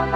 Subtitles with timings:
[0.00, 0.06] ミ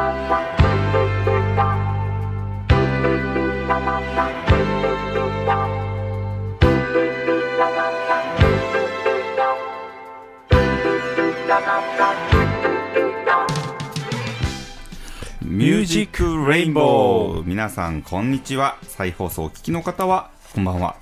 [15.67, 18.79] ュージックレインボー皆さんこんにちは。
[18.85, 20.96] 再放送お聞きの方はこんばんは。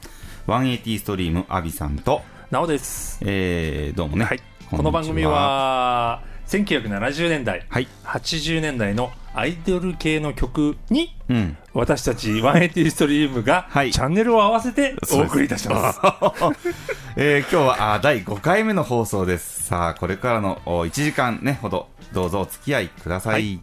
[0.48, 3.20] 180ストリームアビさんと、なおです。
[3.24, 4.40] えー、どうもね、はい。
[4.68, 7.88] この番組は、1970年代、はい。
[8.04, 11.56] 80年代のアイドル系の曲に、うん。
[11.72, 13.90] 私たち180ストリームが、はい。
[13.90, 16.00] チャンネルを合わせてお送りいたします。
[17.16, 19.64] えー、今日はあー第5回目の放送です。
[19.64, 23.60] さあこれからのお1時間ねほどどうぞお付き合いください、はい。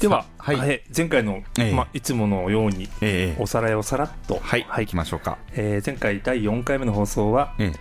[0.00, 0.56] では、はい。
[0.56, 1.72] はい前回の、ええ。
[1.74, 5.38] まあ、いつものように、えーおさらいをさらっと、はい、行きましょうか。
[5.52, 7.74] えー前回第4回目の放送は、えー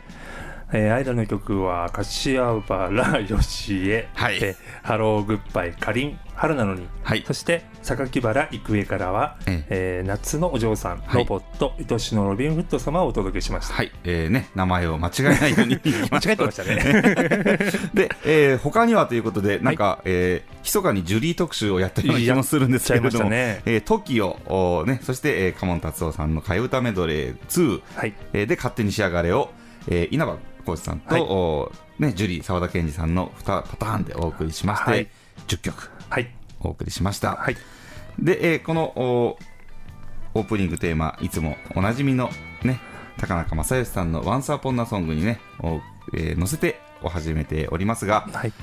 [0.76, 4.38] えーアイドルの曲は柏原芳恵、はい。
[4.38, 6.88] えーハローグッバイかりん春なのに。
[7.04, 7.24] はい。
[7.26, 10.02] そして榊原郁恵からは、ええ。
[10.04, 11.20] ー夏のお嬢さん、はい。
[11.20, 13.76] ロボット愛しのロビン・フッド様をお届けしました。
[13.76, 15.76] はい、えーね、名前を間違えないように
[16.12, 16.76] 間違えてましたね。
[17.94, 29.52] で、えー他にはということで、なんか、えー密かにジュリー特集をやったような気もするんですけれども、ねえー TOKIO、おね、そして、えー、カモン達夫さんの替え歌メドレー2、はい、えーで、勝手に仕上がれを、
[29.88, 31.22] えー稲葉浩志さんと、はい。
[31.22, 35.08] おね、ジュリー、沢田研二さんの2パターンでお送りしまして、はい。
[35.48, 36.30] 10曲はい、
[36.62, 37.36] お送りしました。
[37.36, 37.58] はい、
[38.20, 39.38] で、えーこのお
[40.36, 42.30] オープニングテーマ、いつもおなじみの
[42.64, 42.80] ね、
[43.20, 45.80] 高中正義さんの Once Upon a Song にね、お
[46.14, 48.54] えー載せてお始めておりますが、はい、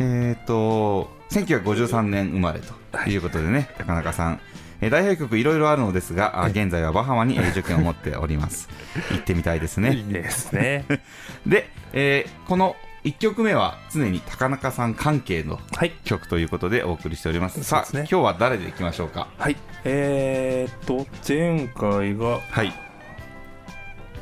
[0.00, 4.40] えっ、と、1953年生まれということでね、高中さん、
[4.80, 8.68] えー代表曲いろいろあるのですが、あ現在はバハマに永住権を持っております。
[9.10, 9.92] 行ってみたいですいね。
[9.92, 10.84] いですね。
[11.46, 17.62] で、えーこの1曲目は常に高中さん関係のはい、曲ということでお送りしております。
[17.64, 19.28] さあ、そうですね今日は誰でいきましょうか？
[19.38, 22.72] はい、えーっと、前回が、はい。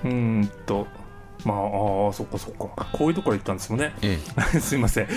[0.05, 0.87] うーんと、
[1.45, 3.95] まあ、あーそっかそっか、こういうところ行ったんですもんね。
[4.03, 4.19] え
[4.61, 5.09] すいません。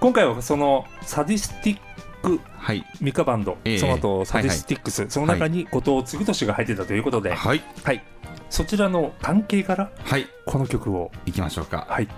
[0.00, 1.78] 今回はその、サディスティッ
[2.22, 2.84] クーはい。
[3.00, 7.62] ミカバンド、ええその後サディスティックス、その中に後藤次利が入ってたということで、はい。
[7.84, 8.02] はい、
[8.50, 10.26] そちらの関係からはい。
[10.46, 11.86] この曲を、行きましょうか。
[11.88, 12.08] はい、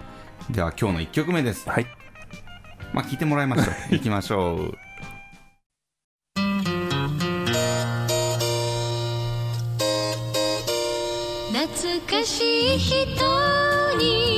[0.50, 1.68] では今日の1曲目です。
[1.68, 1.86] はい、
[2.92, 3.74] まあ聞いてもらいましょう。
[3.92, 4.90] 行きましょう。
[11.52, 12.96] 懐かしい人
[13.98, 14.29] に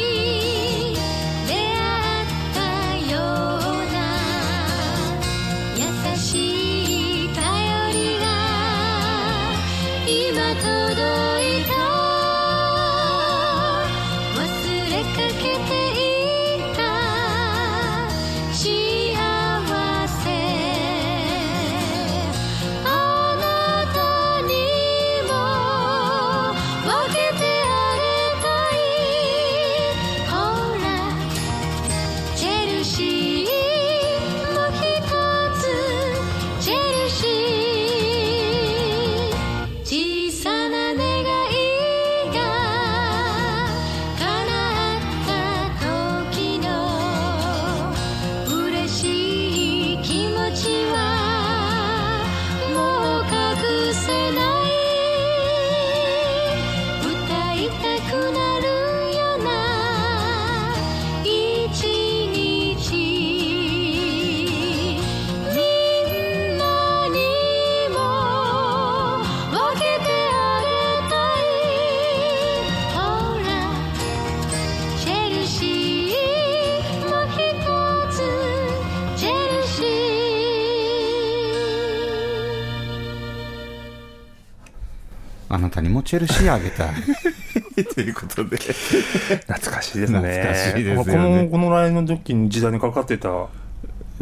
[85.52, 86.94] あなたにもチェルシーあげたい。
[87.94, 88.56] ということで。
[88.56, 90.18] 懐かしいですね。
[90.18, 93.28] 懐かしいですよねこのこのラインの時に時代にかかってた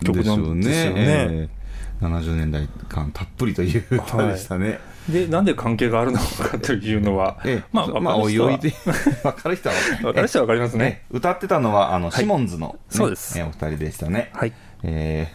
[0.04, 1.02] 曲なんですよね。
[1.30, 1.60] えー
[2.00, 4.80] 70年代間たっぷりという歌でしたね。
[5.08, 8.72] で、なんで関係があるのかというのは、ええまあ、まあ、おいおいで、
[9.22, 11.02] わかる人は分かる人は分かりますね。
[11.12, 14.30] え歌ってたのは、あの、いシモンズの、ねそうですえお二人でしたね。
[14.32, 14.52] はい。
[14.82, 15.28] え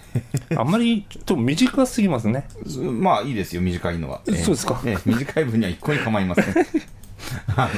[0.58, 2.48] あんまりちょっと短すぎますね。
[2.66, 4.22] ーまあ、いいですよ、短いのは。
[4.28, 6.46] えーそうですかえー短い分には一向に構いません。
[7.56, 7.70] あの、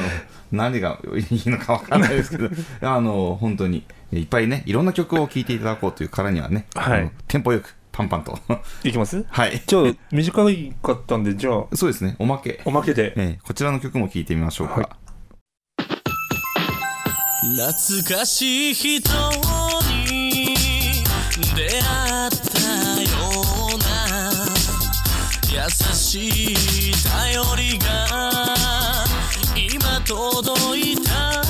[0.52, 2.50] 何がいいのかわからないですけど、
[2.82, 3.84] あの、本当に、
[4.14, 8.40] いっぱいね、いろんな曲を聴いていただこうというからにはね、はいテンポよく、パンパンと。
[8.84, 9.26] いきます？
[9.30, 9.62] はい。
[9.68, 10.46] じゃあ、短
[10.82, 12.62] かったんで、じゃあ、そうですね、おまけ。
[12.66, 13.14] おまけで。
[13.16, 14.76] えーこちらの曲も聴いてみましょうか。
[14.76, 14.88] はい
[17.56, 19.08] 懐かしい人に
[21.58, 23.10] 出会ったよ
[23.74, 24.46] うな
[25.52, 28.54] 優しい頼りが
[29.56, 31.47] 今届いた。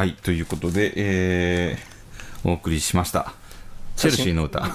[0.00, 3.34] はい、ということで、えー、お送りしました。
[3.96, 4.60] チェルシーの歌。
[4.60, 4.66] チ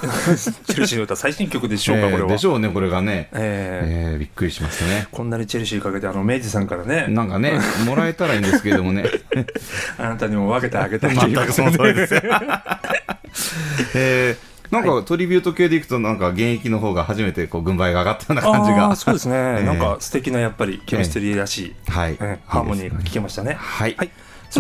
[0.76, 3.30] ェルシーの歌最新曲でしょうか、これはえーでしょうね、これがね。
[3.34, 5.08] えーえーびっくりしましたね。
[5.12, 9.06] こんなにチェルシーかけてあの明治さんからねなんかね、もらえたらいいんですけれどもね。
[9.98, 12.14] あなたにも分けてあげたいという全くその通りです。
[13.98, 18.92] えーなんかトリビュート系でいくと、なんか現役の方が初めてこう軍配が上がったような感じあが。
[18.92, 22.18] ーそうですね、 えーなんか素敵なやっぱりケミストリーらしい、はい。
[22.20, 23.96] えーハーモニーが聞けましたねはい。
[23.98, 24.12] はい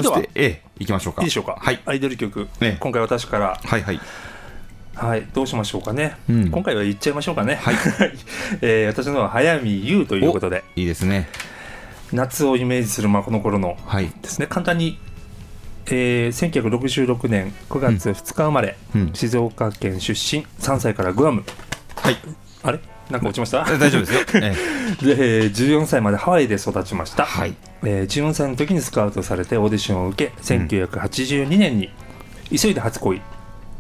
[0.03, 1.21] そして、ええ、行きましょうか。
[1.21, 1.79] いいでしょうか、はい。
[1.85, 2.77] アイドル曲、ええ。
[2.79, 3.99] 今回私から、はいはい。
[4.95, 6.49] はい、どうしましょうかね、うん。
[6.51, 7.75] 今回は言っちゃいましょうかね、はい。
[8.61, 10.63] えー私のは早見優ということで。
[10.75, 11.27] いいですね。
[12.13, 13.77] 夏をイメージするまあこの頃の。
[13.85, 14.09] はい。
[14.21, 14.47] ですね。
[14.47, 14.97] 簡単に、
[15.87, 19.11] えー1966年9月2日生まれ、うん。
[19.13, 20.45] 静岡県出身。
[20.59, 21.43] 3歳からグアム。
[21.97, 22.17] はい。
[22.63, 22.79] あれ？
[23.09, 23.65] なんか落ちました？
[23.69, 24.19] え大丈夫ですよ。
[24.35, 27.53] えで、えー14歳までハワイで育ちました、はい
[27.85, 31.89] えー14歳の時にスカウトされてオーディションを受け1982年に
[32.55, 33.21] 急いで初恋。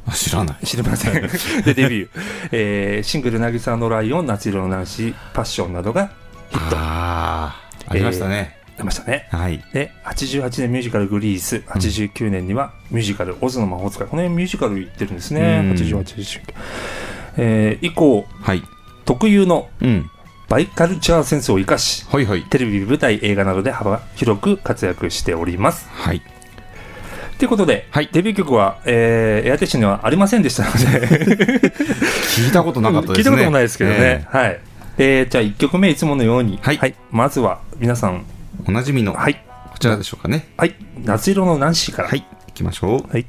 [0.07, 0.65] え知らない。
[0.65, 1.13] 知りません。
[1.65, 2.09] でデビュー、
[2.51, 6.11] えーシングル「渚のライオン」「夏色のナンシー」「パッション」などが
[6.51, 6.77] ヒット。
[6.77, 7.55] あ
[7.87, 8.55] あ、ありましたね。
[8.77, 9.27] 出ましたね。
[9.31, 9.63] はい。
[9.73, 15.61] で88年ミュージカル「グリース」89年にはミュージカル「オズの魔法使い」この辺ミュージカル行ってるんですね。
[15.63, 15.71] うん。
[15.71, 16.41] 8889
[17.37, 18.61] えー以降はい。
[19.05, 20.09] 特有のうん。
[20.55, 22.43] バイカルチャーセンスを生かしはいはい。
[22.43, 25.89] テレビ舞台映画などで幅広く活躍しております。
[25.89, 26.21] はい。
[27.37, 28.07] ということで、はい。
[28.13, 31.07] デビュー曲は、えーエアテッシュにはありませんでしたので。
[32.37, 33.19] 聞いたことなかったですね。
[33.19, 34.59] 聞いたこともないですけどね、えはい。
[34.97, 36.95] えーじゃあ1曲目いつものように、はい。
[37.11, 38.23] まずは皆さん。
[38.61, 39.33] えおなじみの、はい。
[39.73, 40.47] こちらでしょうかね。
[40.55, 40.75] はい。
[41.03, 42.07] 夏色のナンシーから。
[42.07, 42.21] はい。
[42.21, 43.11] 行きましょう。
[43.11, 43.25] はい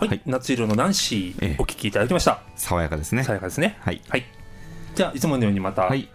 [0.00, 2.40] はい、はい、夏色のナンシー、お聞きいただきました。
[2.56, 3.22] 爽やかですね。
[3.22, 3.76] 爽やかですね。
[3.80, 4.00] はい。
[4.08, 4.24] はい、
[4.94, 6.08] じゃあ、いつものようにまた、はい、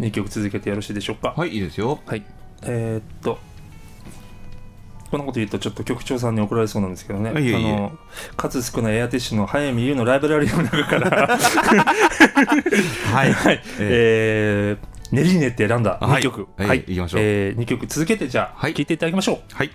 [0.00, 1.32] 2曲続けてよろしいでしょうか。
[1.36, 2.00] はい、いいですよ。
[2.04, 2.24] はい。
[2.62, 3.38] えー、っと、
[5.08, 7.30] こんなこと言うとちょっと局長さんに怒られそうなんですけどね。
[7.30, 7.96] あの
[8.36, 11.38] 数少ないエアティッシュの早見優のライブラリーの中から
[13.14, 13.62] はい、はい。
[13.78, 16.48] えー、練り練って選んだ2曲。
[16.56, 16.68] はい。
[16.68, 17.20] はい、いきましょう。
[17.22, 19.54] えー、2曲続けてじゃあ、聴、はい、いていただきましょう。
[19.54, 19.70] はい。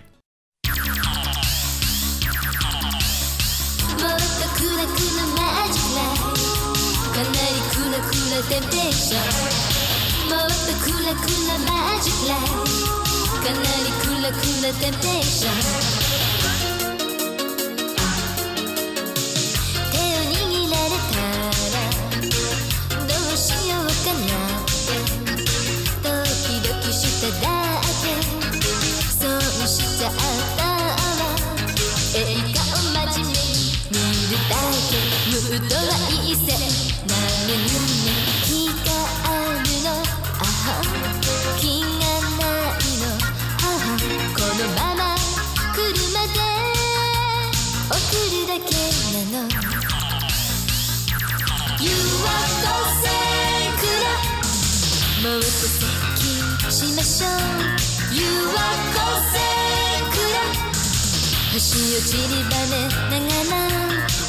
[61.52, 63.68] 星よ散りばめながら、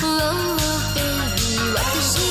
[0.02, 0.58] oh, oh,
[0.92, 2.21] baby 私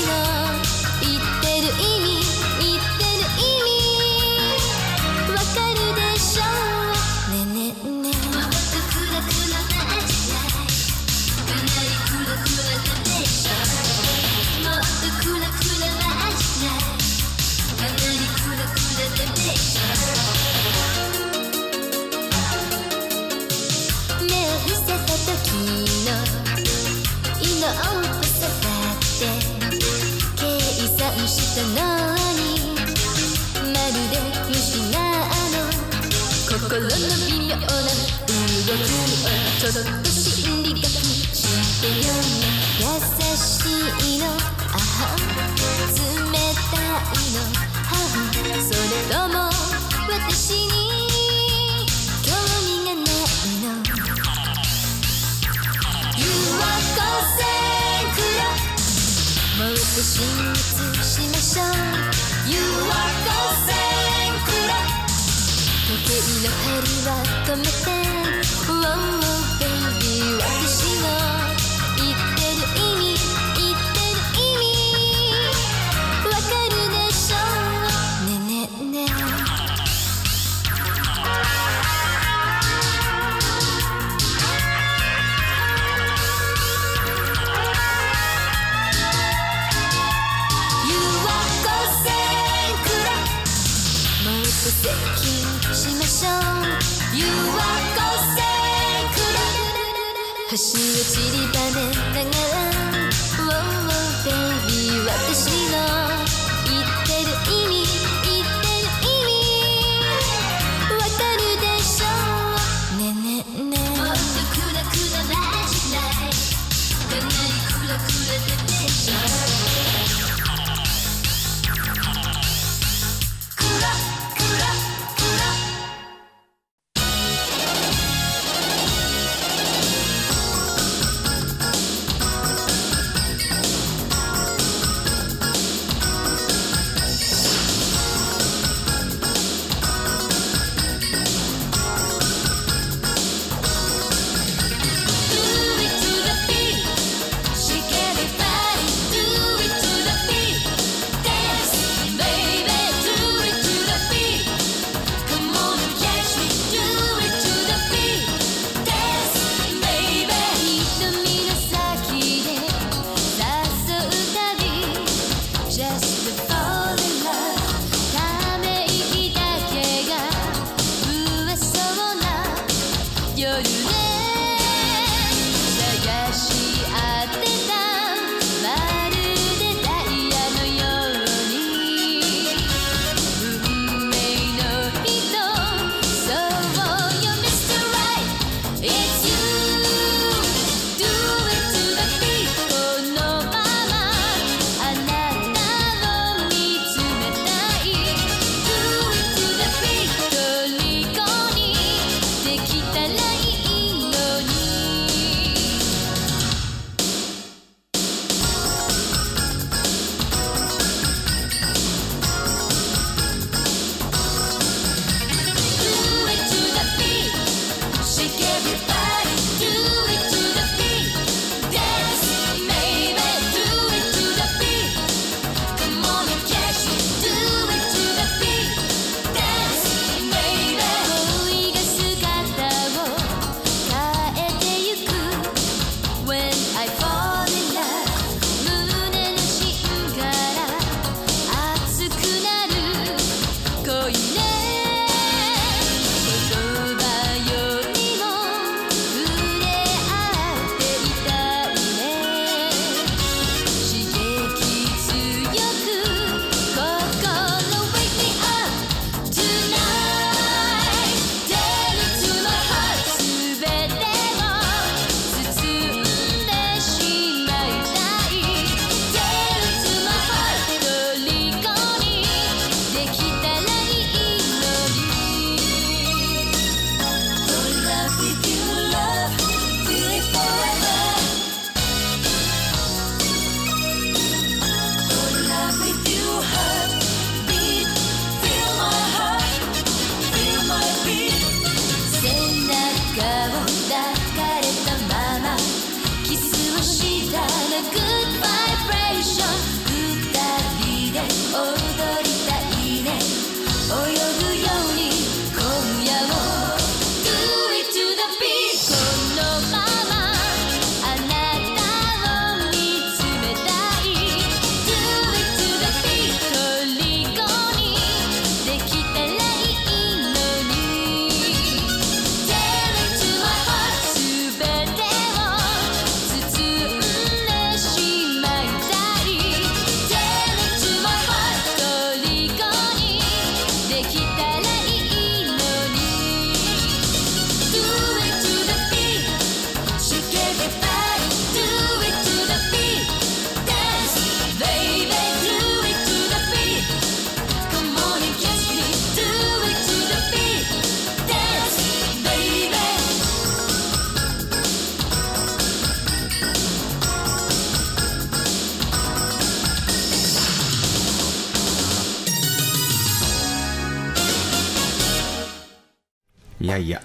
[366.72, 367.01] やいや。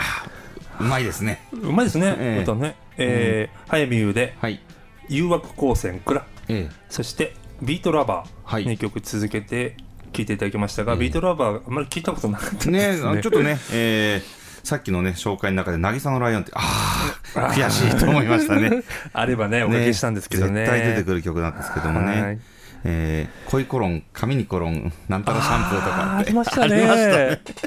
[0.80, 1.40] うまいですね。
[1.52, 2.42] うまいですね、ええ。
[2.42, 2.76] 歌ね。
[2.98, 4.60] えー早見優で、はい。
[5.08, 6.24] 誘惑光線くら。
[6.48, 8.64] えそして、ビートラバはい。
[8.64, 8.72] ー。
[8.72, 9.76] 2曲続けて
[10.12, 13.14] 聴いていただきましたが、ええビートラバー、あんまり聞いたことなかったえですね。
[13.16, 18.82] ねちょっとねえーさっきのね紹介の中で渚のライオンってああ悔しいと思いましたね。
[19.14, 20.66] あればね、おかけしたんですけどね。
[20.66, 22.38] 絶対出てくる曲なんですけどもね、はい
[22.86, 26.74] えー恋コロン髪にコロン なんたらシャンプーとかありましたね。
[26.74, 27.66] ありました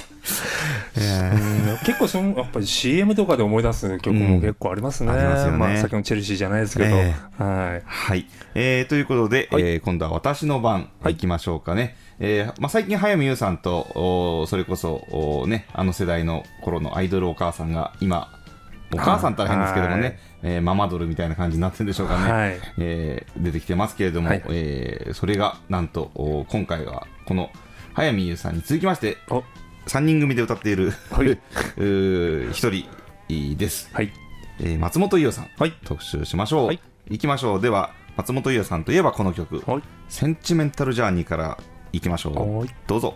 [0.98, 5.12] うん結構その、やっぱり CM とかで思い出す曲も結構ありますね。
[5.12, 5.66] うんありますよね。
[5.66, 6.96] あ、先のチェルシーじゃないですけど。
[6.96, 7.82] えはい。
[7.86, 9.62] はい、えーということで、はい。
[9.64, 11.14] えー今度は私の番はい。
[11.14, 18.30] いきましょうかね、えーまあ、最近早見優さんとおーそれこそおーねあの世代の頃のアイドルお母さんが今
[18.94, 20.02] お母さんったら変ですけどもはい。
[20.02, 22.60] ね、えーママドルみたいな感じになってるんでしょうかね、はい。
[22.80, 24.44] えー出てきてますけれども、はい。
[24.50, 27.52] えーそれがなんとお今回はこの
[27.94, 29.44] 早見優さんに続きましてお。
[29.88, 31.28] 3人組で歌っている、はい。
[31.32, 32.86] うー1
[33.28, 34.12] 人です、はい。
[34.60, 35.74] えー松本伊代さん、はい。
[35.86, 36.80] 特集しましょう、はい。
[37.10, 37.62] い、きましょう。
[37.62, 39.62] では松本伊代さんといえばこの曲。
[39.66, 39.84] はい。
[40.10, 41.58] 「センチメンタル・ジャーニー」から
[41.92, 42.60] いきましょう。
[42.60, 42.70] はい。
[42.88, 43.16] どうぞ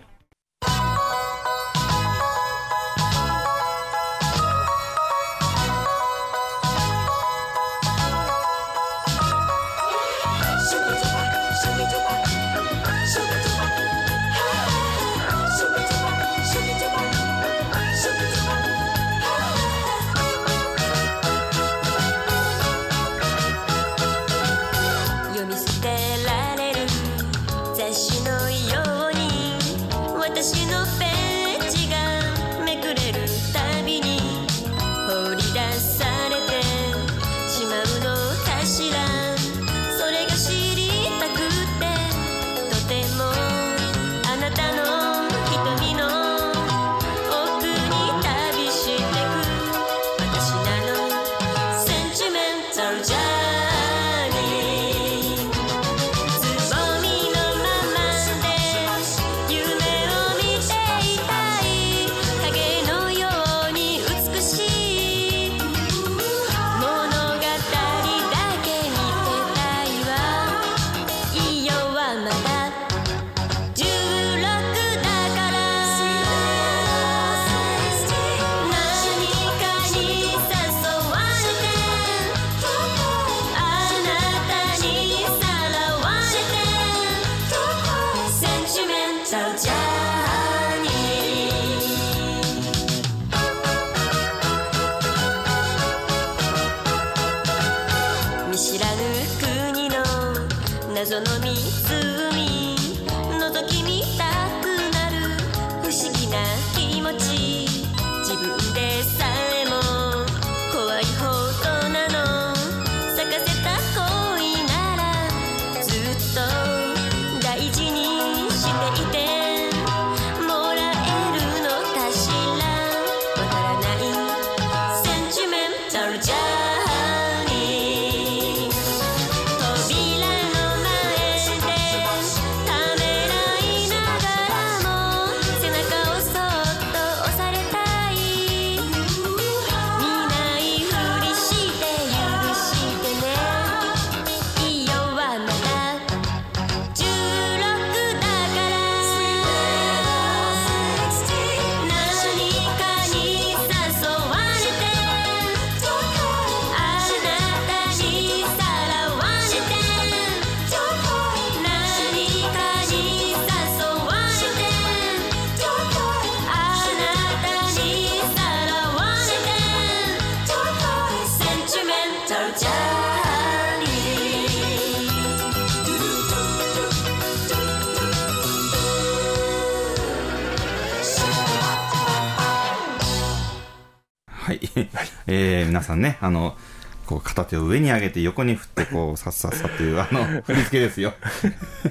[185.84, 186.58] さんね、あの、
[187.06, 191.14] こう片手を上に上げて横に振ってこう さっさっさっていうあの振り付けですよ。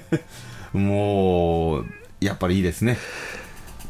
[0.72, 1.87] もう
[2.20, 2.96] やっぱりいいですね、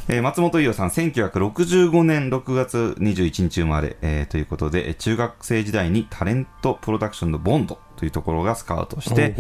[0.08, 9.34] えー松本伊代さん1965年6月21日生まれ、えーということでえー中学生時代にタレントプロダクションのボンドというところがスカウトして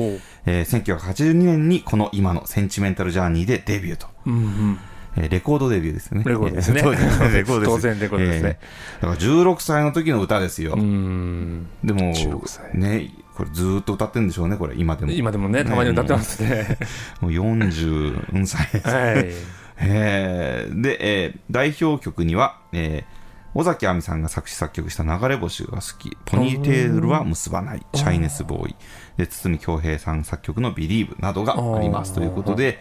[0.46, 4.06] えー1982年にこの今のセンチメンタルジャーニーでデビューと。
[4.26, 4.78] うんうん。
[5.16, 6.24] えーレコードデビューですよね。
[6.26, 7.70] レコードですね レコードです。
[7.70, 10.74] 当然レコードですねえーだから16歳の時の歌ですよ。
[10.74, 11.66] うん。
[11.84, 15.12] でも16歳、ね、これずーっと歌ってるんでしょうね、これ、今でも。
[15.12, 16.78] 今でもね、たまに歌ってますね。
[17.20, 18.60] もう40歳。
[18.82, 19.26] はい。
[19.84, 23.22] えーで、えー代表曲には、えー
[23.54, 28.76] 尾崎亜美さんが作詞作曲した流れ星が好き、ポニーテールは結ばない、シャイネスボーイ、
[29.18, 32.80] で堤恭平さん作曲のビリーブなどがありますということで、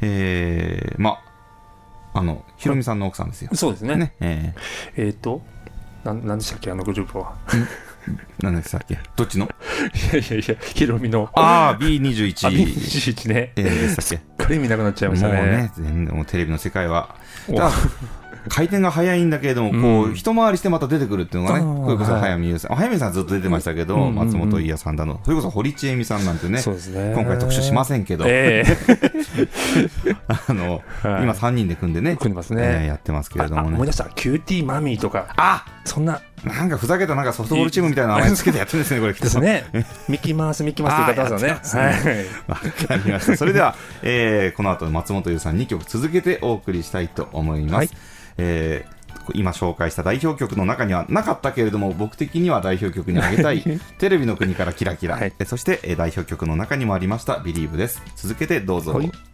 [0.00, 1.29] えーまあ、
[2.12, 3.50] あの、ヒロミさんの奥さんですよ。
[3.54, 3.96] そうですね。
[3.96, 4.54] ね、え
[4.96, 5.42] えっと、
[6.04, 7.36] なんなんでしたっけ、あのグループは？
[7.48, 7.66] ー、
[8.42, 8.98] 何でしたっけ？
[9.16, 9.46] どっちの？
[9.46, 11.30] いやいやいや、ヒロミの。
[11.34, 12.48] ああ、あ、B21。
[12.48, 13.52] 21ね。
[13.56, 14.44] えー、でしたっけ？
[14.44, 15.34] これ見なくなっちゃいましたね。
[15.34, 17.14] もうね、全然もうテレビの世界は。
[18.48, 22.76] 回転が早いんだけれども、こう、うん一回りしてまた出てくるっていうのがね、それこそはい早見優さん。
[22.76, 26.60] 早見さんはずっと出てましたけど、松本伊代さんだの、それこそ堀ちえみさんなんてね。
[26.64, 28.64] 今回特集しませんけど、え
[30.48, 32.86] あの、はい今3人で組んでね、組んでますえーね。
[32.86, 33.74] やってますけれどもね。
[33.74, 34.04] 思い出した。
[34.14, 39.24] キューティーマミーとか、あそんななんかふざけたなんかソフトボールチームみたいな名前つけてやってるんですね、これきっと。
[39.24, 39.64] ですね。
[40.08, 42.24] ミッキーマウス、ミッキーマウスって方ですよね。
[42.48, 43.36] わかりました。
[43.36, 47.74] それでは、えーこの後松本優さん2曲続けてお送りしたいと思います。
[47.74, 47.90] はい
[48.40, 49.00] えー
[49.34, 53.62] 今紹介した代表曲の中にはなかったけれども僕的には代表曲に挙げたい。
[53.98, 55.32] テレビの国からキラキラ、はい。
[55.38, 58.02] えそして、えー代表曲の中にもありました「ビリーブです。
[58.16, 59.29] 続けてどうぞ、はい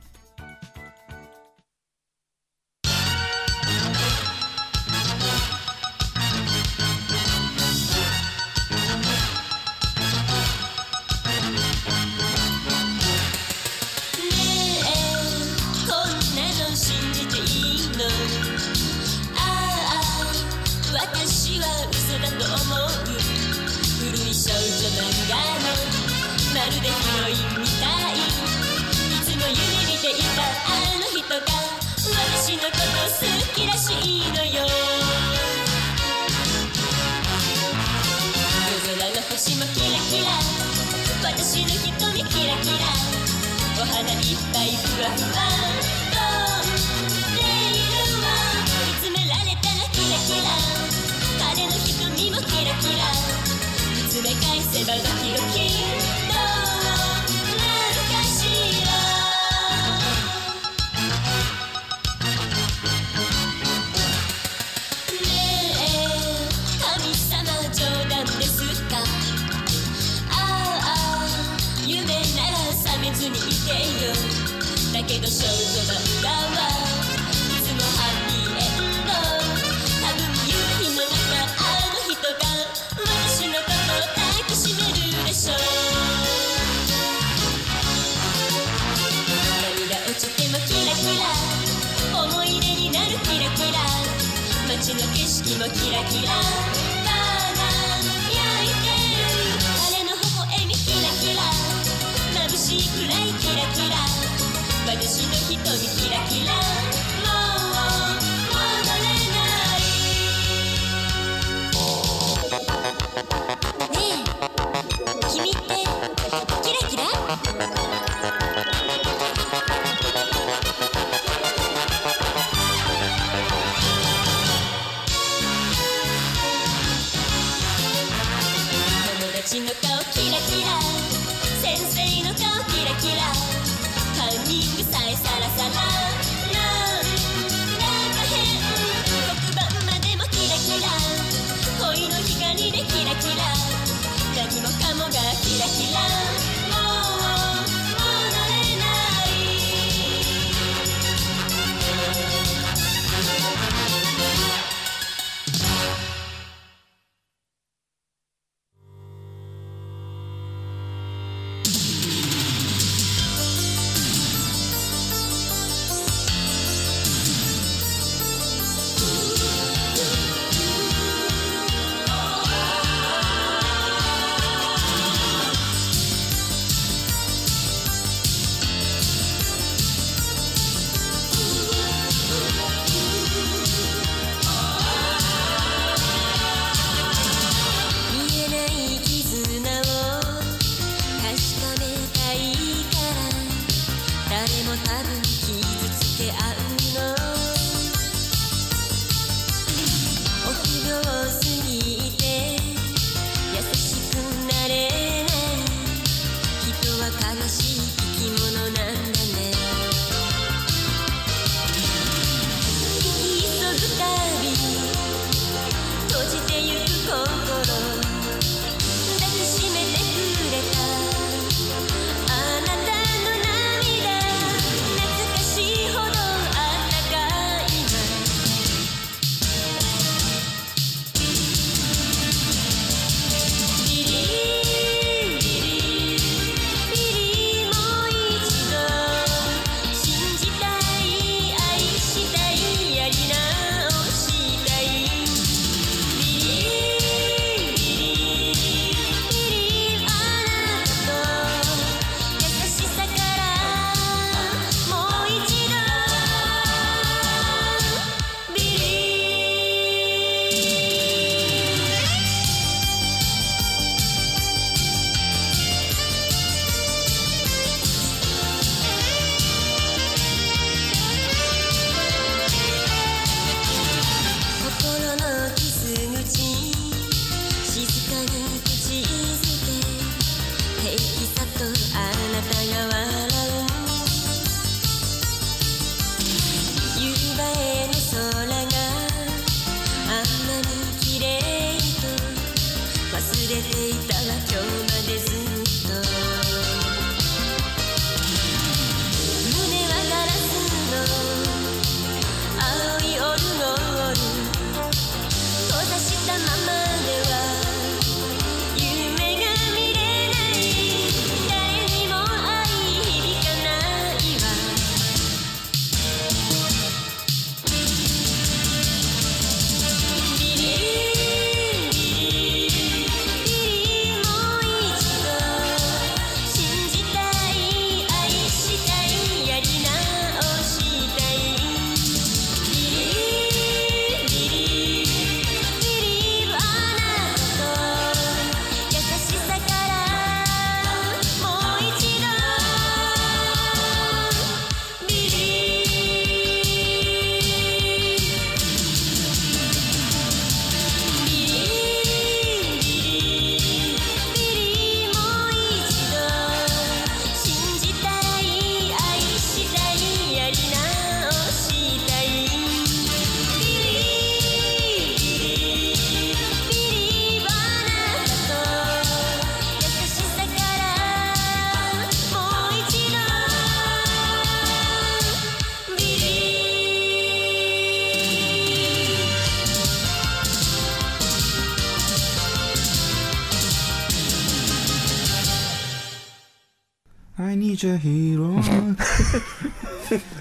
[387.86, 388.96] Your hero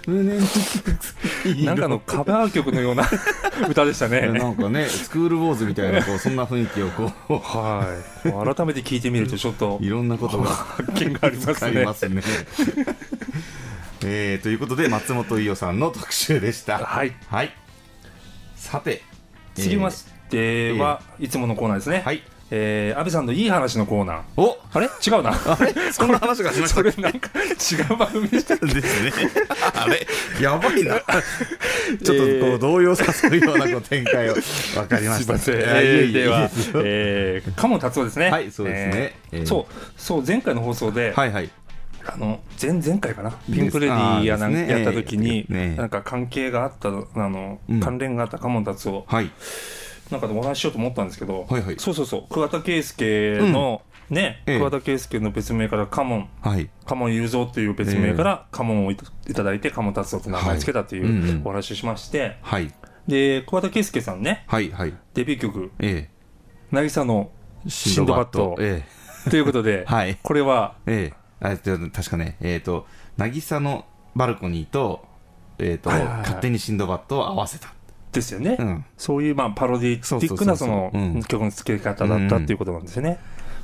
[0.08, 0.40] 胸
[1.54, 3.08] になんかのカバー曲のような
[3.70, 4.28] 歌でしたね。
[4.28, 7.86] なんかねスクールウォーズみたいなこうそんな雰囲気をこうは
[8.24, 8.56] い。
[8.56, 11.94] 改めて聞いてみるとちょっといろんなことが発見がありますねま。
[11.94, 12.22] すね
[14.04, 17.14] えーということで松本伊代さんの特集でしたはい。
[17.28, 17.54] はい
[18.56, 19.04] さて
[19.56, 22.02] 続きましては、いつものコーナーですね。
[22.04, 24.22] はいえー、安倍さんのいい話のコーナー。
[24.38, 24.86] おあれ？
[24.86, 25.32] 違うな。
[25.32, 25.74] あれ？
[25.92, 28.56] そんな話がしましたそれなんか違う番組でした。
[28.58, 29.12] ですね。
[29.74, 30.06] あれ？
[30.40, 31.00] やばいな。
[32.04, 35.34] ちょっとこう動揺させるようなこう展開を分かりますした。
[35.34, 35.56] いません。
[35.56, 36.50] えいええーでは
[36.84, 38.30] えー、鴨達夫ですね。
[38.30, 41.50] はいそうですねえーえーそう、そう、前回の放送で、はいはい。
[42.08, 49.32] あの前々回かな、ピンクレディーやなんあーですねやった時に、ねなんか関係があった、あの、うん関連があった鴨達夫、はい。
[50.12, 51.76] なんかでお話ししようと思ったんですけど、はいはい。
[51.80, 54.58] そうそうそう、桑田佳祐の、ね、ええ。
[54.60, 56.70] 桑田佳祐の別名からカモン、はい。
[56.86, 61.10] カモン雄三っていう別名からカモンをいただいて、カモン達夫って名前つけたっていはい。
[61.10, 61.42] うんううん。
[61.46, 62.72] お話をしまして、はい。
[63.08, 64.94] で、桑田佳祐さんね、はいはい。
[65.14, 66.10] デビュー曲、え
[66.72, 67.32] 渚の
[67.66, 67.70] え。
[67.70, 68.56] シンドバッド。
[68.60, 68.84] え
[69.30, 70.18] ということで、 はい。
[70.22, 70.94] これは、え。
[70.94, 71.14] え。
[71.14, 71.14] え。
[71.42, 72.88] あえっと確かね、えっと、
[73.18, 75.06] 渚のバルコニーと、
[75.58, 76.18] えっと、はいはいはい。
[76.20, 77.75] 勝手にシンドバッドを合わせた。
[78.16, 78.58] ですよね。
[78.60, 78.86] うん。
[78.98, 80.92] そういうまあパロディティックなその
[81.28, 83.20] 曲の付け方だったっていうことなんですよね。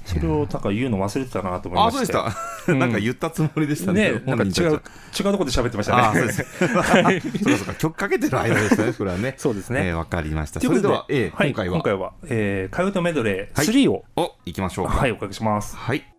[0.05, 2.13] それをなんか言うの忘れてたなと思いあ、まして。
[2.13, 2.35] そうでし
[2.65, 2.71] た。
[2.71, 4.21] うんなんか言ったつもりでしたねね。
[4.25, 6.01] なんか違う、違うところで喋ってましたね。
[6.01, 6.45] あ、そうです。
[6.59, 7.73] そうかそうか。
[7.75, 9.35] 曲かけてる間でしたね、これはね。
[9.37, 10.59] そうですねえーわかりました。
[10.59, 11.73] ということで、それでは、えーはい今回は。
[11.75, 14.93] 今回は、えー、カウトメドレーはい3を、お、行きましょうか。
[14.93, 15.75] はい、おかけします。
[15.75, 16.10] はい。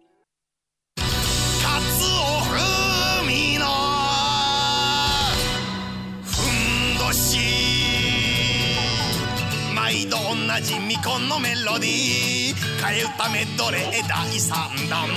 [10.62, 12.56] 度同じみこのメロディー。
[12.80, 15.08] 替え歌メドレー第3弾。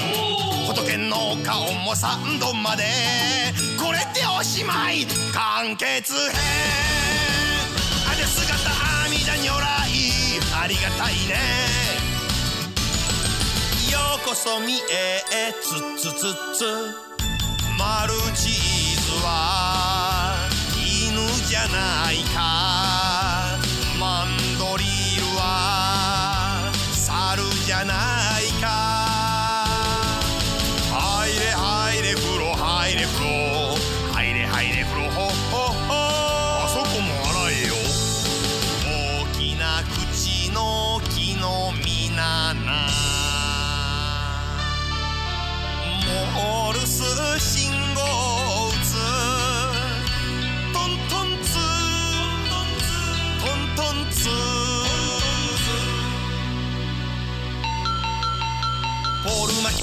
[0.67, 2.83] 仏の顔も3度まで。
[3.77, 5.05] これでおしまい。
[5.33, 6.31] 完結編。
[8.07, 9.65] あれ姿阿弥陀如来。
[10.63, 11.35] ありがたいね。
[13.91, 16.65] ようこそみえつつつつ。
[17.77, 20.37] マルチーズは
[20.75, 22.74] 犬じゃないか。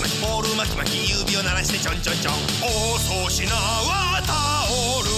[0.03, 2.35] き巻きポール巻き巻き指を鳴らしてちょんちょんちょん。
[2.63, 5.09] お粗品はタオル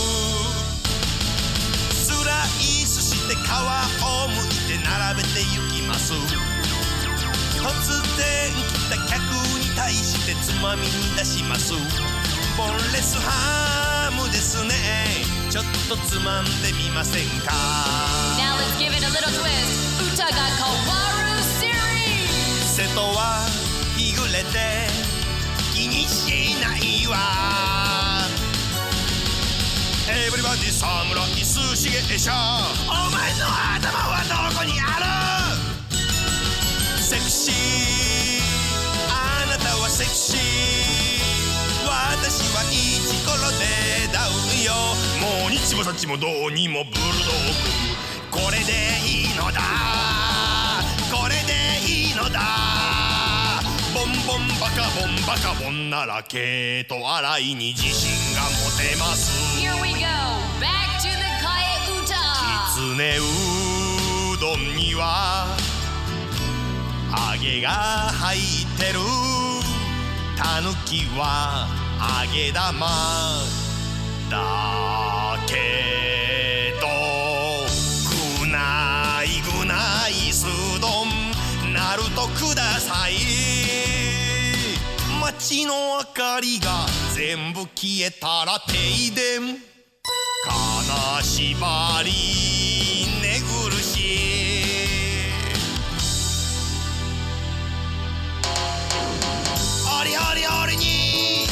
[1.94, 6.12] スライスして皮をむいて並べてゆきます。
[6.12, 6.20] 突
[8.18, 9.20] 然来た客
[9.58, 11.72] に題してつまみに出します。
[12.56, 14.74] ボンレスハムですね。
[15.50, 17.52] ちょっとつまんでみませんか
[18.36, 19.96] ？Now let's give it a little twist.
[20.12, 22.66] Utaga Kawaru series.
[22.66, 23.63] 瀬戸は
[24.34, 24.58] れて
[25.72, 27.16] 気にしないわ。
[30.10, 32.34] エブリバディ侍寿司芸者お
[33.14, 35.94] 前の頭はどこにある？
[37.00, 37.54] セクシー。
[39.08, 40.40] あなたはセクシー。
[41.86, 42.74] 私はイ
[43.06, 44.74] チコロでダウンよ。
[45.20, 47.06] もう日もさちもどうにもブルドッ
[48.32, 48.72] グこれで
[49.06, 49.60] いいのだ。
[51.12, 52.63] これでいいのだ。
[54.26, 60.06] ボンバカボンバカボンなら毛と洗いに自信が持てます Here we go.
[60.60, 61.24] Back to the.
[62.74, 65.46] きつねうどんには
[67.34, 68.40] 揚げが入っ
[68.78, 68.98] てる
[70.36, 71.68] たぬきは
[72.26, 72.86] 揚げ玉
[74.30, 76.86] だけど
[78.40, 80.46] ぐないぐないす
[80.80, 83.63] どんなるとください
[85.46, 88.72] 街の明かりが全部消えたら停
[89.14, 89.58] 電。
[90.46, 92.10] 金縛り
[93.20, 94.64] 寝苦しい。
[100.00, 101.46] オリオリオリに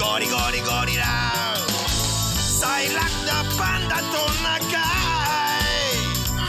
[0.00, 1.04] ゴリゴリゴリラ。
[2.58, 4.02] 最楽なパンダと
[4.42, 4.80] 仲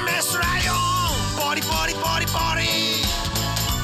[0.06, 1.50] メスライオン。
[1.50, 3.04] ポリポリポリポリ。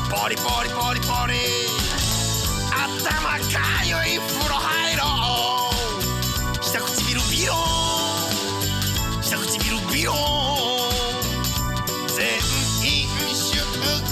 [0.10, 1.81] ポリポリポリポリ。
[3.04, 5.02] 頭かゆい風呂入ろ
[6.60, 6.64] う。
[6.64, 7.58] 下唇ビロー
[9.20, 9.24] ン。
[9.24, 10.16] 下唇ビロー
[12.06, 12.08] ン。
[12.16, 12.38] 全
[12.88, 13.60] 員集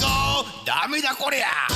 [0.04, 0.44] 合。
[0.64, 1.69] ダメだこりゃ。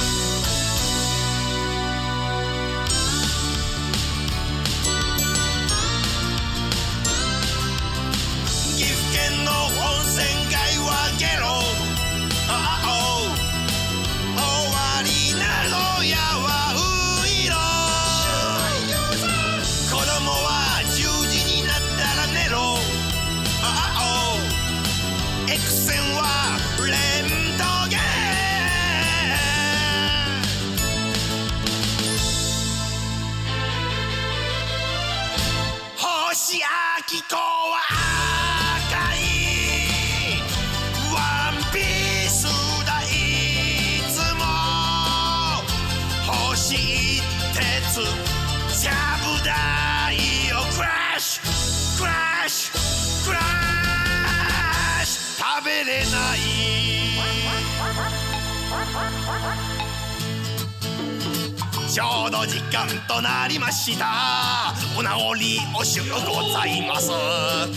[62.76, 64.74] 間となりました。
[64.98, 67.08] お直りおしゅうございます。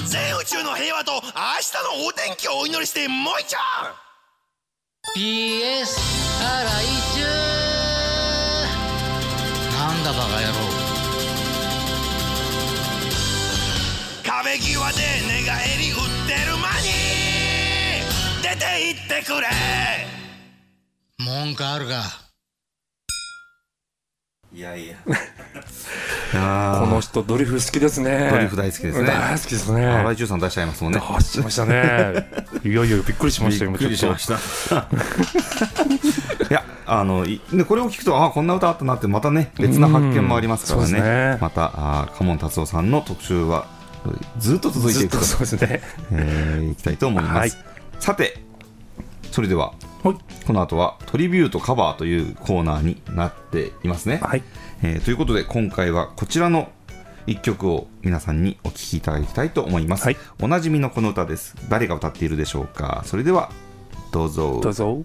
[0.10, 1.32] 全宇宙の平和と明日
[2.02, 3.62] のお天気をお祈りしてもういちゃん。
[5.16, 6.00] PS
[6.44, 7.24] あらいちゅ
[9.78, 10.54] なんだバカ野郎。
[14.24, 16.88] 壁際で寝返り打ってる間に
[18.42, 19.48] 出て行ってくれ。
[21.20, 22.27] 文句あるか
[24.58, 24.96] いやいや。
[26.34, 31.02] あ この人ドリフ好きですねドリフ大好きですね大好きですね荒井中さん出しちゃいますもんね。
[31.20, 32.28] 出しましたね
[32.64, 34.88] いやいやびっくりしましたよびっくりしましした。
[36.50, 41.02] いや、あの、いでこれを聞くと、あ、こんな歌あったなって、またね、別な発見もありますからね。
[41.02, 43.68] ねまた、あ、カモン達夫さんの特集は、
[44.40, 45.82] ずっと続いていくとそうですね
[46.12, 47.38] えーいきたいと思います。
[47.38, 47.52] はい
[48.00, 48.47] さて、
[49.32, 49.74] それでは、
[50.04, 50.18] はい。
[50.46, 54.20] この後はトリビュートカバーというコーナーになっていますね。
[54.24, 54.44] はい。
[54.82, 56.70] えーということで今回はこちらの
[57.26, 60.18] 一曲を皆さんにお聴きいただきたいと思います、はい。
[60.42, 61.56] おなじみのこの歌です。
[61.70, 63.04] 誰が歌っているでしょうか。
[63.06, 63.52] それでは
[64.12, 64.60] どうぞ。
[64.62, 65.04] どうぞ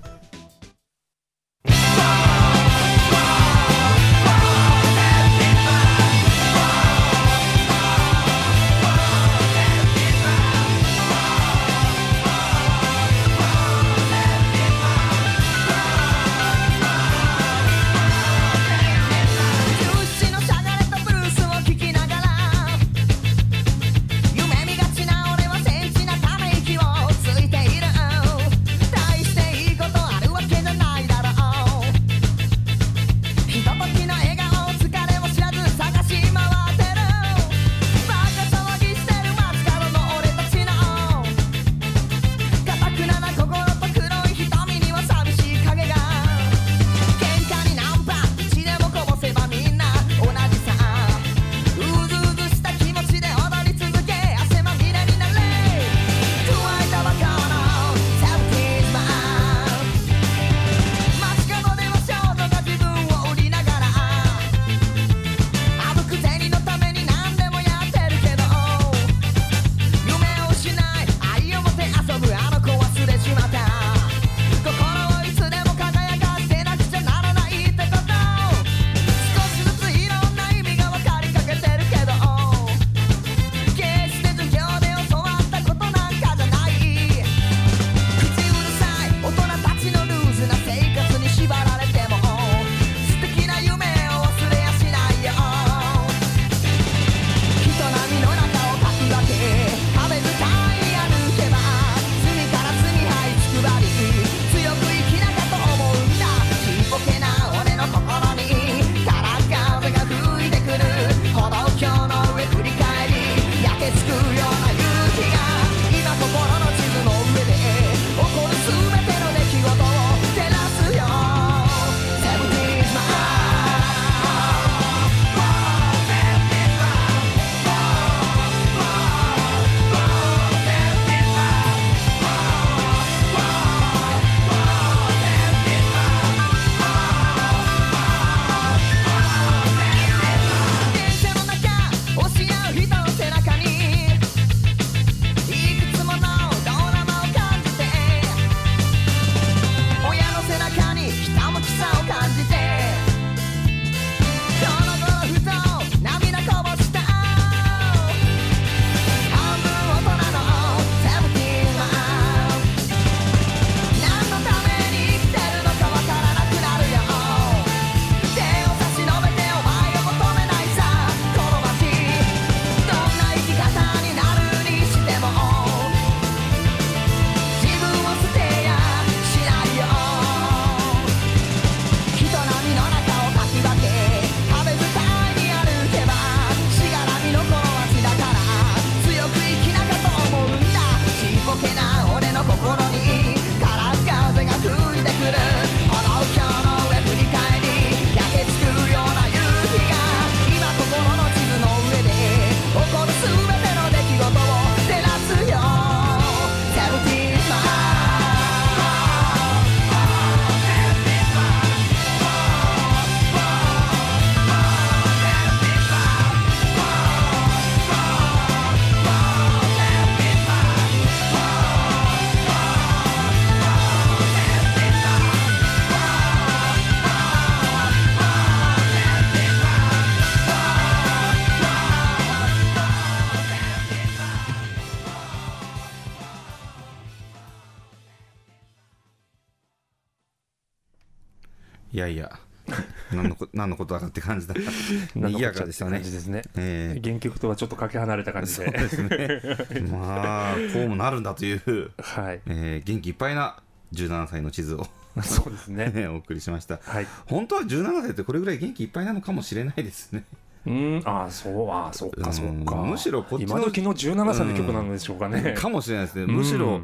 [243.62, 244.54] 何のことだかって感じだ。
[245.14, 246.02] 賑やかでしたね感。
[246.02, 246.42] じですね。
[246.56, 248.64] ええ原曲とはちょっとかけ離れた感じで。
[248.64, 249.86] そうですね。
[249.90, 252.40] まあ、こうもなるんだという、はい。
[252.46, 253.56] えー元気いっぱいな
[253.94, 254.86] 17歳の地図を
[255.22, 256.08] そうですね。
[256.08, 256.80] お送りしました。
[256.82, 257.06] はい。
[257.26, 260.24] 本当は17歳ってこれぐらい元気いっぱいなのかもしれないですね。
[260.64, 262.76] うん、ああ、そう、ああ、そっか、そっか。
[262.76, 265.54] うんむしろこっちの今時の17歳の曲なんでしょうかね。
[265.56, 266.26] かもしれないですね。
[266.26, 266.82] むしろ、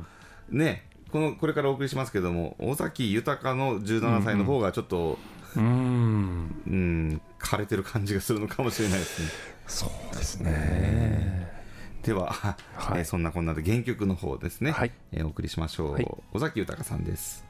[0.50, 5.10] ね、この、これからお送りしますけども、尾崎豊の17歳の方がちょっと、うん。
[5.10, 5.18] うん、
[5.56, 6.48] 枯
[7.58, 9.28] れてる感じがするのかもしれないですね。
[9.66, 11.48] そうですね。
[12.02, 12.56] では、は
[12.96, 15.92] いえーそんなこんなで原曲の方ですね、はいえーお送りしましょう。
[15.94, 17.44] はい尾崎豊さんです。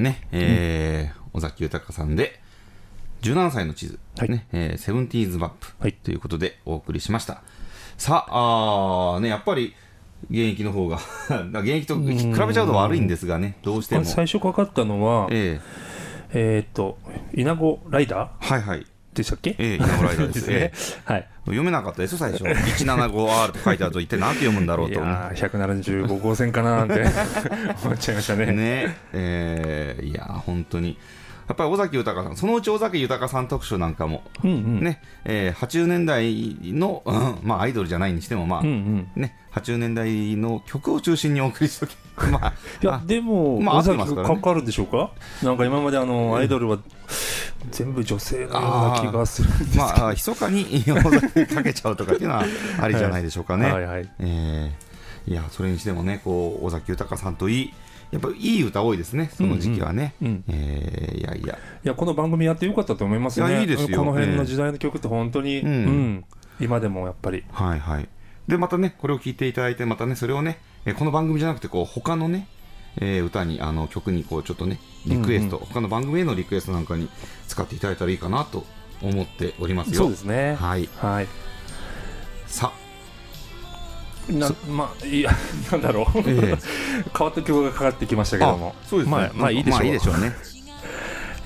[0.00, 2.40] ね、えー尾崎豊さんで、
[3.22, 4.28] 17歳の地図、はい。
[4.30, 5.92] ね、えーセブンティーズマップ、はい。
[5.92, 7.42] ということでお送りしました。
[7.98, 9.74] さあ、あーね、やっぱり、
[10.30, 10.98] 現役の方が、
[11.60, 12.16] 現役と比べ
[12.54, 14.04] ちゃうと悪いんですがね、どうしても。
[14.04, 15.60] 最初かかったのは、え
[16.32, 16.58] え。
[16.60, 16.98] ーっと、
[17.34, 18.52] 稲子ライダーー？
[18.54, 18.86] はいはい。
[19.14, 19.56] でしたっけ？
[19.58, 20.72] ええ稲子ライダーですね。
[21.04, 21.28] はい。
[21.46, 22.44] 読めなかったですよ、最初。
[22.44, 24.94] 175R と書いてあると、一体何て読むんだろうと。
[24.94, 27.04] いやー、175号線かなーなんて
[27.84, 28.46] 思っちゃいましたね。
[28.46, 30.96] ねえーいやー本当に
[31.50, 34.80] やっぱり尾崎豊さんそのうち尾崎豊さん特集なんかも、うんうん。
[34.84, 39.10] ねえー80年代の、うんまあ、アイドルじゃないにしても、まあうんうん。
[39.20, 41.94] ね、80年代の曲を中心にお送りしとけ、
[42.30, 45.10] まあ、いや、でも、まあ尾崎かかかるんでしょうか？
[45.42, 46.78] なんか今まであの、アイドルは
[47.72, 49.82] 全部女性のような気がするんですけど。
[49.82, 52.44] まあ、密かに尾崎かけちゃうとかっていうのは
[52.80, 53.72] ありじゃないでしょうかね。
[53.72, 54.08] はいはい。
[54.20, 54.90] えー
[55.26, 57.72] いやそれにしてもねこう尾崎豊さんといい
[58.10, 63.48] やっぱりいい歌多いですねその時期はね、うんうんえーいやいやいや、この番組やってよかったと思いますね。
[63.48, 66.24] いやいいですよこの辺の時代の曲って本当に、うんうん
[66.60, 67.42] 今でもやっぱり。
[67.52, 68.08] はいはい。
[68.46, 72.48] で、またね、これを聞いていただいて、またね、それをね、えーこの番組じゃなくて、こう、他のね、
[72.98, 77.08] えー歌に、あの、曲に、こう、ちょっとね、リクエスト、他の番組へのリクエストなんかに
[77.48, 78.66] 使っていただいたらいいかなと
[79.00, 80.02] 思っておりますよ。
[80.02, 80.54] そうですね。
[80.60, 80.86] はい。
[80.98, 81.28] はい。
[82.46, 82.72] さ、
[84.38, 85.30] な まあ、いや、
[85.72, 86.18] なんだろう。
[86.26, 86.56] え
[87.16, 88.74] 変わった曲がかかってきましたけども。
[88.88, 89.16] そうですね。
[89.16, 89.78] まあ、まあいいでしょう。
[89.78, 90.32] まあいいでしょうね。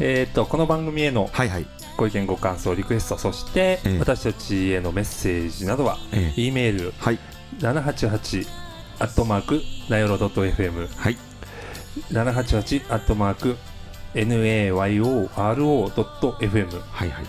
[0.00, 1.66] えーっと、この番組へのはいはい。
[1.96, 7.18] ご意見、ご感想、リクエスト、そして、ええ私たちへのメッセージなどは、ええ E メール、はい。
[7.60, 8.46] 788
[8.98, 11.16] アットマーク、ナヨロ .fm、はい。
[12.12, 13.56] 788アットマーク、
[14.14, 15.28] nayoro.fm、
[16.70, 17.24] フはいはい。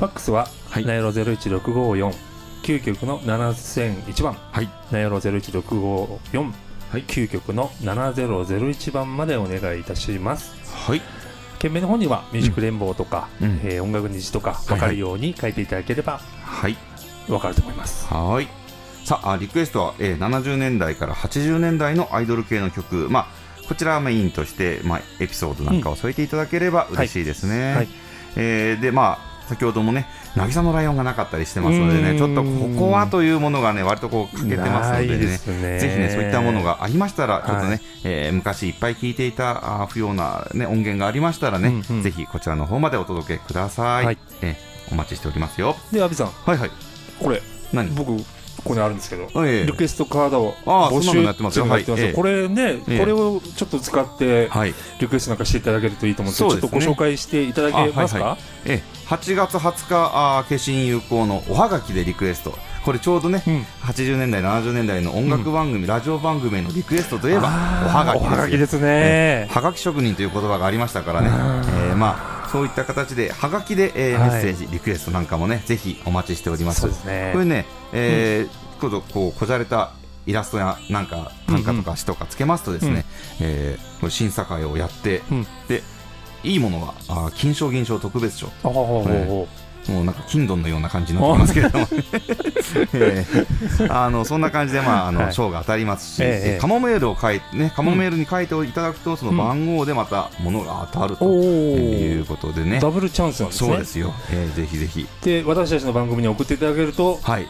[0.00, 2.12] ァックスは、はいナヨロ01654、
[2.64, 4.68] 9局の7001番、はい。
[4.90, 6.52] ナヨロ01654、
[6.90, 10.54] はい9局の7001番までお願いいたします。
[10.88, 11.02] はい。
[11.58, 16.76] 件名の方にはミュージックレンボーとか、うんえー音楽日とか分かるように書いていただければはい。
[17.28, 18.06] 分かると思います。
[18.12, 18.48] はい。
[19.04, 27.74] さあ、リクエストは、えー70年代から80年代のアイドル系の曲、まあ、こちらをメインとして、まあ、エピソードなんかを添えていただければ嬉しいですね。
[27.74, 27.88] はい
[28.36, 35.50] えーで、まあ、先ほどもね、渚のライオンがなかったりしてますのでね、ちょっとここはというものがね、割とこう欠けてますのでね、ぜひ
[35.98, 37.80] ね、そういったものがありましたら、ちょっとね、はい。
[38.04, 42.02] えー昔いっぱい聴いていたあー不要な、ね、音源がありましたらね、うんうん。
[42.02, 44.04] ぜひこちらの方までお届けください。
[44.06, 44.18] はい。
[44.42, 45.76] えーお待ちしておりますよ。
[45.92, 46.70] で、阿部さん、はいはい。
[47.18, 47.40] これ、
[47.72, 47.88] 何？
[47.94, 48.22] 僕、
[48.64, 49.66] ここにあるんですけど、ええ。
[49.66, 51.66] リクエストカードを募集ってますよ。
[52.14, 52.98] これね、ええ。
[52.98, 54.74] これをちょっと使って、はい。
[55.00, 58.94] リクエストなんかしていただけるといいと思うんですけど、ちょっとご紹介していただけますか、ええ。
[59.06, 62.54] 8月20日あー化身有効のおはがきでリクエスト。
[62.84, 63.66] これちょうどね、うん。
[63.82, 67.48] 80年代70年代の音楽番組、ラジオ番組へのリクエストといえば
[67.86, 68.80] おはがきですきですね。
[68.82, 69.52] ええ。
[69.52, 71.28] はがき職人という言葉がありましたからね、
[71.88, 74.30] ええまあそういった形ではがきで、えーはい。
[74.30, 76.82] メッセージリクエストなんかもねぜひお待ちしております。
[76.82, 77.30] そうですね。
[77.32, 79.92] これね、えーこうこうこじゃれた
[80.26, 83.04] イラストやなんか短歌とか詩とかつけますとですね、
[83.40, 83.46] うん。
[83.46, 85.46] えーこれ審査会をやって、うん。
[85.68, 85.82] で
[86.42, 88.48] いいものはあー金賞銀賞特別賞。
[88.48, 89.48] あほうほうほうほ
[89.88, 91.86] もうなんか金ドンのような感じになってますけれども、
[92.94, 93.26] え
[93.80, 103.68] えあのそんな感じで、まあ、あのはい賞が当たりますし、えええカモメールを書いて、ね、カモメールに書いていただくと、その番号でまた物が当たるとおいうーことでね、ダブルチャンスなんですね。
[103.70, 107.46] そうですよ、ええぜひぜひ、で私たちの番組に送っていただけるとはい、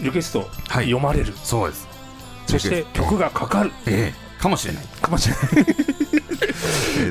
[0.00, 0.86] リクエストはい。
[0.86, 1.88] 読まれる、そうです、
[2.46, 3.72] そして曲がかかる。
[3.86, 4.40] ええ。
[4.40, 5.76] かもしれない、かもしれない。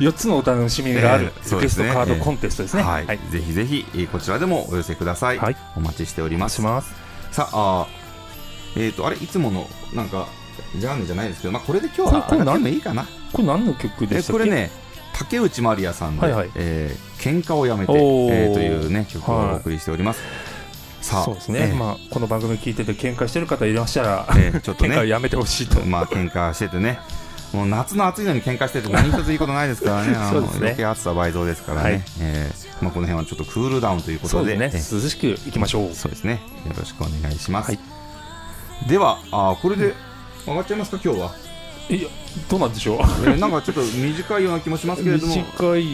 [0.00, 3.06] 4つのお楽しみがあるええリクエストカードコンテストですね、はい。
[3.06, 3.18] はい。
[3.30, 5.56] ぜひぜひ、えーこちらでもお寄せください、はい。
[5.76, 6.56] お待ちしております。
[6.56, 6.92] します。
[7.32, 7.86] さあ、
[8.76, 10.26] えっ、と、あれ、いつもの、なんか、
[10.76, 13.06] ジャンルじゃないですけど、まあ、これで今日はこれこれ上がってもいいかな。
[13.32, 14.70] これ何の曲でえしたこれね、
[15.14, 16.50] 竹内まりやさんで、はいはい。
[16.56, 18.50] えー喧嘩をやめて、えおー。
[18.50, 20.22] ーというね、曲をお送りしております。
[21.00, 24.96] さあ、そうですね、えーまあ、この番組聞いてて喧嘩してる方いらっしゃら、えーちょっとね。
[24.96, 27.00] 喧嘩やめてほしいと、まあ、喧嘩しててね、
[27.52, 30.58] もう夏の暑いのに喧嘩してて何一ついいことないですからね、 そうですね。
[30.60, 32.02] 余計暑さ倍増ですからね、はい。
[32.20, 34.70] えーまあ、この辺はちょっとクールダウンということで、ね。
[34.72, 35.94] えー涼しくいきましょう。
[35.94, 37.68] そうですね、よろしくお願いします。
[37.70, 37.78] はい。
[38.88, 39.94] では、あーこれで
[40.46, 41.32] 上がっちゃいますか、今日は？
[41.88, 42.08] いや
[42.48, 42.96] どうなんでしょう。
[42.98, 45.84] えーなんかちょっと短いような気もしますけれども、 短い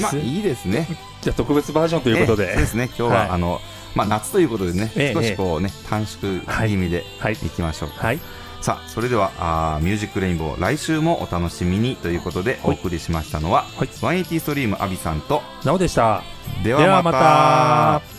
[0.00, 0.88] まあいいですね。
[1.22, 3.28] じゃあ特別バージョンということで、ええそうですね、今日は、はい。
[3.30, 3.60] あの
[3.94, 7.32] まあ、夏ということでね、ええ少しこうね、短縮気味ではい。
[7.32, 7.88] いきましょう。
[7.90, 8.20] はい。
[8.60, 13.88] さあ、それではあー、ミュージックレインボー、来週もお楽しみにということで、お送りしましたのは、はい。
[13.88, 16.22] 180ストリームアビさんと、なおでした。
[16.62, 18.17] でではまた